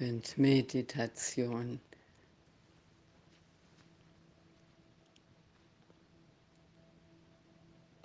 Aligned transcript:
Abendmeditation. 0.00 1.78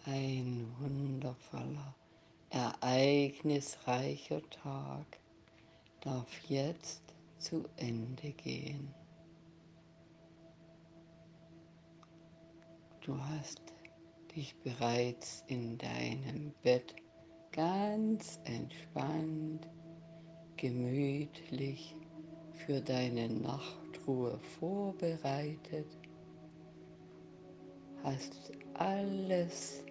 Ein 0.03 0.67
wundervoller, 0.77 1.95
ereignisreicher 2.49 4.41
Tag 4.49 5.05
darf 6.01 6.27
jetzt 6.49 7.01
zu 7.37 7.63
Ende 7.77 8.33
gehen. 8.33 8.93
Du 12.99 13.17
hast 13.17 13.61
dich 14.35 14.53
bereits 14.57 15.45
in 15.47 15.77
deinem 15.77 16.53
Bett 16.61 16.93
ganz 17.53 18.41
entspannt 18.43 19.69
gemütlich 20.57 21.95
für 22.53 22.81
deine 22.81 23.29
Nachtruhe 23.29 24.39
vorbereitet, 24.59 25.87
hast 28.03 28.51
alles 28.73 29.83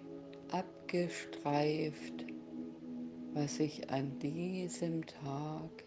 abgestreift, 0.51 2.25
was 3.33 3.55
sich 3.55 3.89
an 3.89 4.17
diesem 4.19 5.05
Tag 5.05 5.83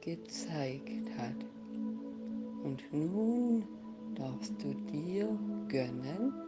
gezeigt 0.00 1.08
hat. 1.18 1.44
Und 2.62 2.82
nun 2.92 3.66
darfst 4.14 4.54
du 4.62 4.74
dir 4.74 5.38
gönnen, 5.68 6.41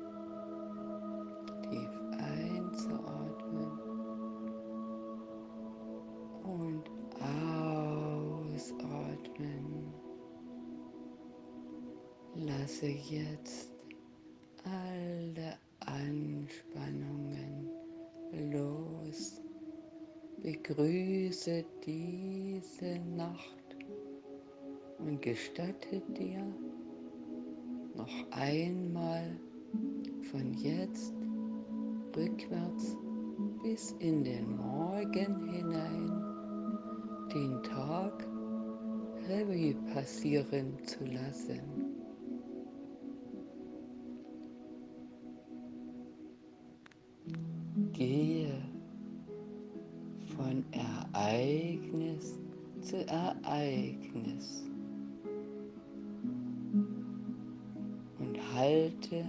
Lasse 12.46 12.88
jetzt 12.88 13.70
alle 14.64 15.56
Anspannungen 15.80 17.70
los. 18.52 19.40
Begrüße 20.42 21.64
diese 21.86 22.98
Nacht 23.16 23.76
und 24.98 25.22
gestatte 25.22 26.02
dir 26.18 26.44
noch 27.96 28.30
einmal 28.32 29.40
von 30.30 30.52
jetzt 30.52 31.14
rückwärts 32.14 32.94
bis 33.62 33.92
in 34.00 34.22
den 34.22 34.54
Morgen 34.54 35.48
hinein 35.50 36.12
den 37.32 37.62
Tag 37.62 38.26
Revue 39.28 39.74
passieren 39.94 40.76
zu 40.84 41.06
lassen. 41.06 41.73
Gehe 47.94 48.48
von 50.36 50.64
Ereignis 50.72 52.40
zu 52.80 53.06
Ereignis 53.06 54.64
und 58.18 58.54
halte 58.54 59.24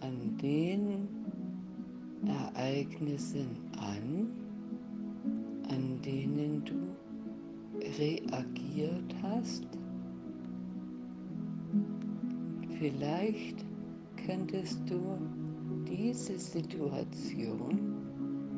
an 0.00 0.36
den 0.42 1.08
Ereignissen 2.26 3.46
an, 3.78 4.28
an 5.68 6.02
denen 6.02 6.64
du 6.64 6.74
reagiert 7.96 9.14
hast. 9.22 9.68
Vielleicht 12.76 13.64
könntest 14.26 14.80
du 14.90 15.00
diese 15.88 16.38
Situation 16.38 17.94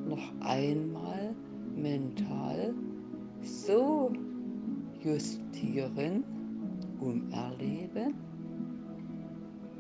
noch 0.09 0.33
einmal 0.41 1.35
mental 1.75 2.75
so 3.43 4.13
justieren, 5.03 6.25
umerleben, 7.01 8.15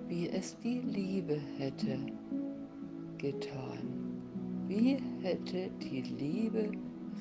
wie 0.08 0.28
es 0.28 0.56
die 0.58 0.80
Liebe 0.80 1.38
hätte 1.58 1.98
getan. 3.18 4.06
Wie 4.68 4.96
hätte 5.22 5.70
die 5.80 6.02
Liebe 6.02 6.70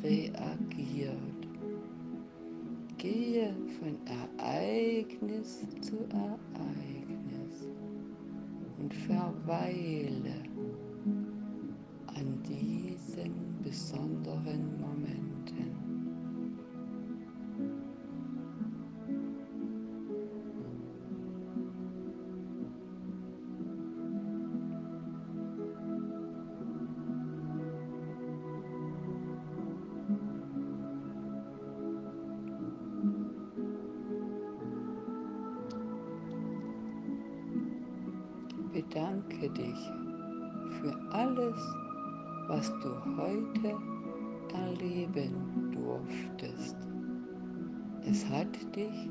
reagiert? 0.03 1.16
Gehe 2.97 3.53
von 3.80 3.97
Ereignis 4.40 5.66
zu 5.81 5.97
Ereignis 6.09 6.94
und 8.85 8.94
verweile 8.94 10.44
an 12.06 12.44
diesen 12.44 13.59
besonderen 13.63 14.79
Momenten. 14.79 15.84
Bedanke 38.75 39.50
dich 39.52 39.90
für 40.81 40.94
alles, 41.12 41.58
was 42.50 42.69
du 42.81 42.90
heute 43.16 43.78
erleben 44.53 45.72
durftest. 45.72 46.75
Es 48.06 48.30
hat 48.30 48.53
dich 48.75 49.09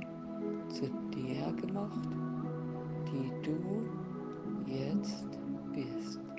zu 0.69 0.85
der 1.17 1.51
gemacht, 1.55 2.09
die 3.09 3.31
du 3.43 3.87
jetzt 4.67 5.27
bist. 5.73 6.34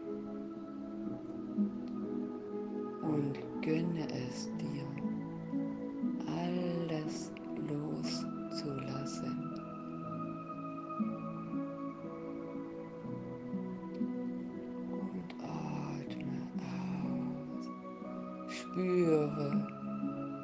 Spüre, 18.76 19.56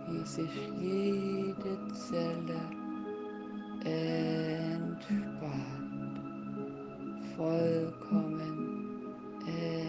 wie 0.07 0.23
sich 0.25 0.71
jede 0.79 1.77
Zelle 1.91 2.61
entspannt, 3.83 5.01
vollkommen 7.35 9.01
entspannt. 9.45 9.81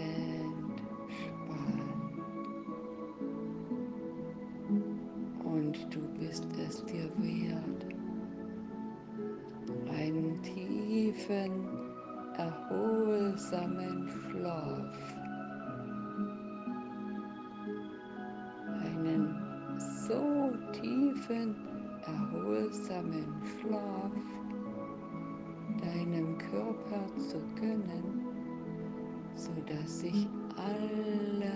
Und 5.45 5.87
du 5.89 6.01
bist 6.19 6.47
es 6.67 6.83
dir 6.83 7.09
wert, 7.19 7.85
einen 9.89 10.41
tiefen, 10.41 11.69
erholsamen 12.37 14.09
Schlaf 14.09 15.12
erholsamen 23.03 23.25
Schlaf 23.59 24.11
deinem 25.81 26.37
Körper 26.37 27.05
zu 27.17 27.37
gönnen, 27.55 28.25
sodass 29.35 29.99
sich 29.99 30.27
alle 30.55 31.53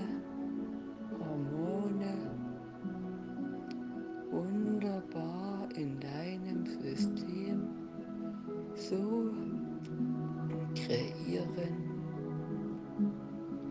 Hormone 1.20 2.32
wunderbar 4.32 5.70
in 5.76 6.00
deinem 6.00 6.66
System 6.66 7.62
so 8.76 9.32
kreieren, 10.76 11.78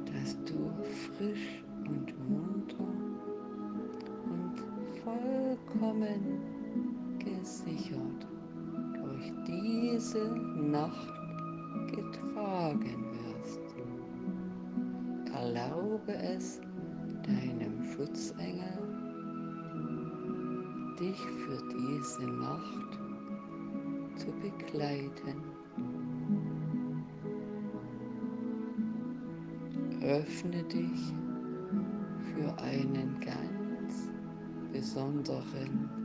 dass 0.07 0.37
du 0.45 0.71
frisch 0.85 1.63
und 1.87 2.29
munter 2.29 2.85
vollkommen 5.05 6.56
diese 10.07 10.29
Nacht 10.29 11.15
getragen 11.91 13.05
wirst. 13.13 13.61
Erlaube 15.35 16.15
es 16.15 16.61
deinem 17.25 17.83
Schutzengel, 17.93 18.79
dich 21.01 21.19
für 21.19 21.59
diese 21.75 22.27
Nacht 22.31 22.99
zu 24.17 24.27
begleiten. 24.41 25.43
Öffne 30.03 30.63
dich 30.65 31.13
für 32.33 32.63
einen 32.63 33.19
ganz 33.21 34.09
besonderen 34.73 35.96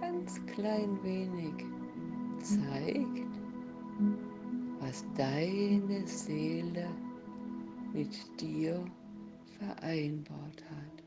ganz 0.00 0.44
klein 0.46 1.02
wenig 1.02 1.64
zeigt, 2.42 3.28
was 4.80 5.04
deine 5.16 6.06
Seele 6.06 6.88
mit 7.92 8.16
dir 8.40 8.84
vereinbart 9.58 10.64
hat. 10.70 11.02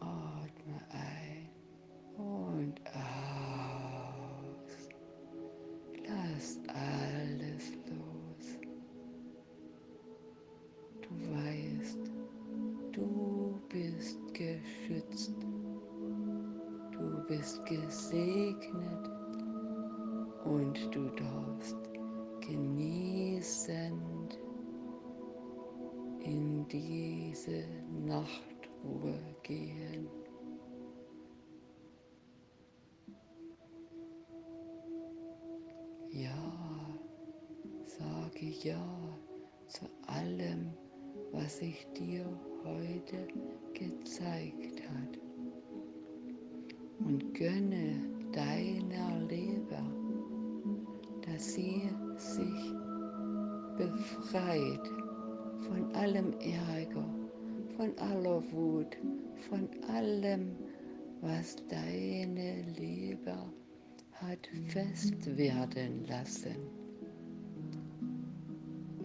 Atme 0.00 0.80
ein 0.90 1.48
und 2.16 2.80
aus. 2.86 4.16
Lass 6.06 6.58
alles 6.68 6.85
in 26.26 26.66
diese 26.68 27.64
Nachtruhe 28.04 29.14
gehen. 29.44 30.08
Ja, 36.10 36.98
sage 37.84 38.46
ja 38.62 39.18
zu 39.68 39.86
allem, 40.06 40.72
was 41.32 41.58
sich 41.58 41.86
dir 41.96 42.24
heute 42.64 43.28
gezeigt 43.74 44.82
hat 44.88 45.18
und 46.98 47.34
gönne 47.34 48.00
deiner 48.32 49.20
Leber, 49.28 49.84
dass 51.22 51.54
sie 51.54 51.88
sich 52.16 52.72
befreit 53.76 55.05
von 55.68 55.94
allem 55.94 56.32
Ärger, 56.40 57.08
von 57.76 57.96
aller 57.98 58.42
Wut, 58.52 58.96
von 59.48 59.68
allem, 59.88 60.56
was 61.20 61.56
deine 61.68 62.62
Leber 62.78 63.52
hat 64.12 64.48
fest 64.66 65.36
werden 65.36 66.04
lassen. 66.06 66.56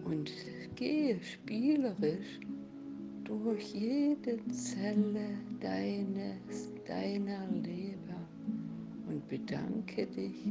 Und 0.04 0.32
gehe 0.74 1.20
spielerisch 1.22 2.40
durch 3.24 3.74
jede 3.74 4.44
Zelle 4.48 5.38
deines, 5.60 6.72
deiner 6.86 7.46
Leber 7.62 8.28
und 9.08 9.26
bedanke 9.28 10.06
dich, 10.06 10.48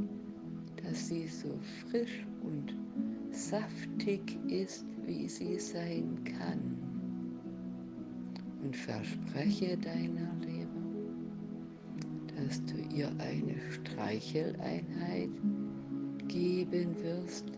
dass 0.84 1.08
sie 1.08 1.28
so 1.28 1.60
frisch 1.88 2.26
und 2.44 2.76
saftig 3.32 4.38
ist, 4.48 4.86
wie 5.12 5.28
sie 5.28 5.60
sein 5.60 6.24
kann. 6.24 6.78
Und 8.64 8.76
verspreche 8.76 9.78
deiner 9.78 10.34
Leber, 10.40 10.86
dass 12.38 12.64
du 12.66 12.78
ihr 12.96 13.10
eine 13.20 13.58
Streicheleinheit 13.72 15.30
geben 16.28 16.96
wirst 17.04 17.52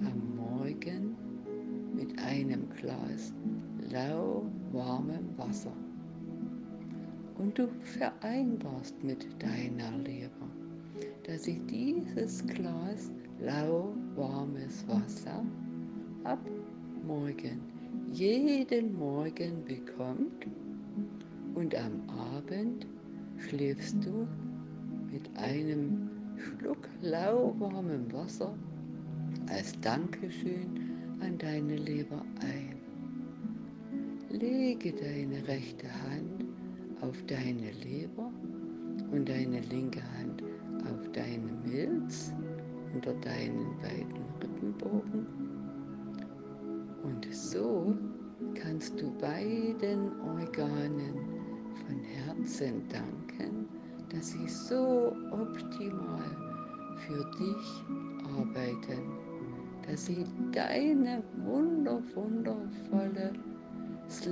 am 0.00 0.36
Morgen 0.36 1.14
mit 1.94 2.18
einem 2.18 2.66
Glas 2.70 3.34
lauwarmem 3.90 5.36
Wasser. 5.36 5.76
Und 7.36 7.58
du 7.58 7.68
vereinbarst 7.82 9.02
mit 9.04 9.26
deiner 9.42 9.98
Leber, 9.98 10.48
dass 11.24 11.44
sie 11.44 11.60
dieses 11.68 12.46
Glas 12.46 13.10
lauwarmes 13.40 14.86
Wasser 14.88 15.44
ab 16.24 16.40
morgen 17.06 17.60
jeden 18.12 18.96
Morgen 18.98 19.64
bekommt 19.64 20.46
und 21.54 21.74
am 21.74 22.08
Abend 22.08 22.86
schläfst 23.38 23.96
du 24.04 24.26
mit 25.10 25.28
einem 25.36 26.08
Schluck 26.36 26.88
lauwarmem 27.02 28.12
Wasser 28.12 28.54
als 29.48 29.78
Dankeschön 29.80 30.80
an 31.20 31.36
deine 31.38 31.76
Leber 31.76 32.24
ein. 32.40 32.76
Lege 34.30 34.92
deine 34.92 35.46
rechte 35.46 35.86
Hand 36.10 36.44
auf 37.00 37.20
deine 37.26 37.70
Leber 37.82 38.30
und 39.12 39.28
deine 39.28 39.60
linke 39.70 40.02
Hand 40.18 40.42
auf 40.90 41.10
deine 41.12 41.52
Milz 41.64 42.32
unter 42.94 43.12
deinen 43.14 43.76
beiden 43.80 44.24
Rippenbogen. 44.40 45.43
Und 47.04 47.26
so 47.34 47.94
kannst 48.54 48.98
du 49.00 49.10
beiden 49.18 50.10
Organen 50.22 51.14
von 51.86 52.00
Herzen 52.02 52.82
danken, 52.88 53.68
dass 54.08 54.32
sie 54.32 54.48
so 54.48 55.14
optimal 55.30 56.34
für 57.06 57.30
dich 57.38 57.84
arbeiten, 58.38 59.02
dass 59.86 60.06
sie 60.06 60.24
deine 60.50 61.22
wunder, 61.44 62.00
wundervolle 62.14 63.32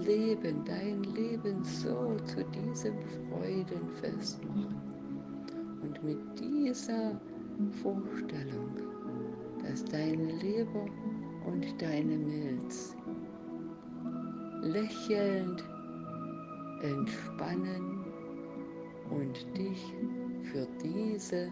Leben, 0.06 0.64
dein 0.64 1.02
Leben 1.02 1.62
so 1.64 2.16
zu 2.24 2.42
diesem 2.44 2.94
Freudenfest 3.28 4.42
machen. 4.44 4.80
Und 5.82 6.02
mit 6.02 6.18
dieser 6.40 7.20
Vorstellung, 7.82 8.76
dass 9.62 9.84
deine 9.84 10.32
Leber 10.40 10.86
und 11.46 11.80
deine 11.80 12.16
Milz 12.16 12.96
lächelnd 14.62 15.64
entspannen 16.82 18.04
und 19.10 19.46
dich 19.56 19.92
für 20.52 20.66
diese 20.82 21.50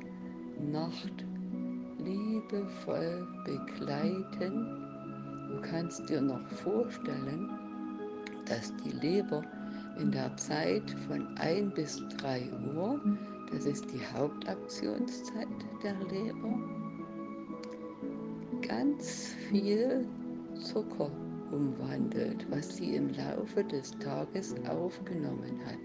Nacht 0.60 1.24
liebevoll 1.98 3.26
begleiten. 3.44 4.66
Du 5.48 5.60
kannst 5.62 6.08
dir 6.08 6.20
noch 6.20 6.46
vorstellen, 6.48 7.50
dass 8.46 8.72
die 8.84 8.90
Leber 8.90 9.42
in 9.98 10.10
der 10.10 10.34
Zeit 10.36 10.90
von 11.08 11.36
1 11.38 11.74
bis 11.74 12.02
3 12.18 12.48
Uhr, 12.74 13.00
das 13.52 13.66
ist 13.66 13.90
die 13.92 14.00
Hauptaktionszeit 14.16 15.48
der 15.82 15.94
Leber, 16.08 16.79
ganz 18.66 19.34
viel 19.48 20.06
Zucker 20.54 21.10
umwandelt, 21.50 22.46
was 22.50 22.76
sie 22.76 22.96
im 22.96 23.08
Laufe 23.10 23.64
des 23.64 23.90
Tages 23.98 24.54
aufgenommen 24.68 25.58
hat, 25.66 25.78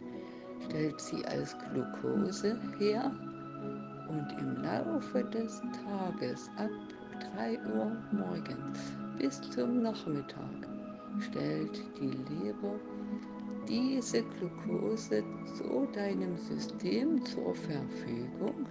stellt 0.66 1.00
sie 1.00 1.24
als 1.26 1.56
Glucose 1.72 2.60
her 2.80 3.12
und 4.10 4.28
im 4.40 4.64
Laufe 4.64 5.24
des 5.26 5.62
Tages 5.84 6.50
ab 6.58 6.72
3 7.36 7.58
Uhr 7.74 7.92
morgens 8.12 8.80
bis 9.18 9.42
zum 9.52 9.82
Nachmittag 9.82 10.68
stellt 11.20 11.82
die 12.00 12.12
Leber 12.34 12.76
diese 13.68 14.22
Glucose 14.24 15.24
so 15.58 15.88
deinem 15.94 16.38
System 16.38 17.24
zur 17.26 17.56
Verfügung, 17.56 18.68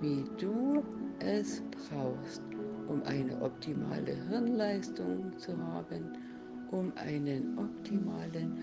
wie 0.00 0.24
du 0.38 0.82
es 1.20 1.62
brauchst, 1.70 2.42
um 2.88 3.02
eine 3.04 3.40
optimale 3.40 4.14
Hirnleistung 4.28 5.36
zu 5.38 5.56
haben, 5.56 6.12
um 6.70 6.92
einen 6.96 7.58
optimalen 7.58 8.58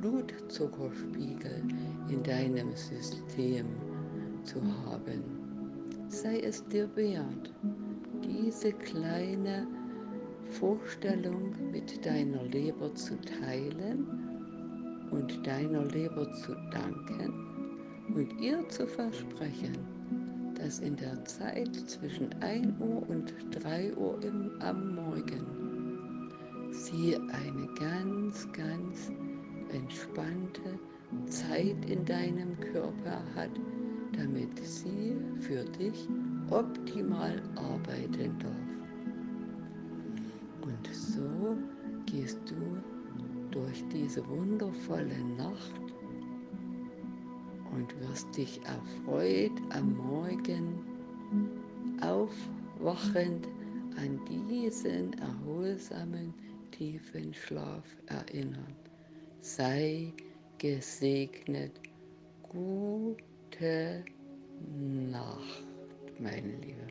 Blutzuckerspiegel 0.00 1.62
in 2.08 2.22
deinem 2.22 2.72
System 2.72 3.66
zu 4.44 4.60
haben. 4.84 5.22
Sei 6.08 6.40
es 6.40 6.64
dir 6.68 6.88
wert, 6.94 7.52
diese 8.24 8.72
kleine 8.72 9.66
Vorstellung 10.50 11.52
mit 11.72 12.04
deiner 12.06 12.44
Leber 12.44 12.94
zu 12.94 13.20
teilen 13.20 14.06
und 15.10 15.46
deiner 15.46 15.84
Leber 15.86 16.32
zu 16.32 16.54
danken 16.70 17.32
und 18.14 18.40
ihr 18.40 18.66
zu 18.68 18.86
versprechen, 18.86 19.95
dass 20.58 20.78
in 20.80 20.96
der 20.96 21.24
Zeit 21.24 21.74
zwischen 21.88 22.32
1 22.42 22.80
Uhr 22.80 23.08
und 23.08 23.34
3 23.50 23.94
Uhr 23.96 24.22
im, 24.22 24.50
am 24.60 24.94
Morgen 24.94 26.30
sie 26.70 27.16
eine 27.16 27.66
ganz, 27.78 28.50
ganz 28.52 29.12
entspannte 29.72 30.78
Zeit 31.26 31.84
in 31.88 32.04
deinem 32.04 32.58
Körper 32.60 33.22
hat, 33.34 33.50
damit 34.12 34.58
sie 34.64 35.16
für 35.40 35.64
dich 35.64 36.08
optimal 36.50 37.42
arbeiten 37.56 38.38
darf. 38.38 38.76
Und 40.62 40.94
so 40.94 41.56
gehst 42.06 42.40
du 42.46 42.80
durch 43.50 43.84
diese 43.92 44.26
wundervolle 44.28 45.24
Nacht 45.36 45.85
und 47.76 48.00
wirst 48.00 48.34
dich 48.36 48.60
erfreut 48.64 49.52
am 49.70 49.96
Morgen 49.96 50.80
aufwachend 52.00 53.46
an 53.96 54.20
diesen 54.50 55.12
erholsamen, 55.18 56.32
tiefen 56.70 57.32
Schlaf 57.34 57.84
erinnern. 58.06 58.74
Sei 59.40 60.12
gesegnet. 60.58 61.72
Gute 62.48 64.04
Nacht, 65.10 65.64
meine 66.18 66.56
Liebe. 66.56 66.85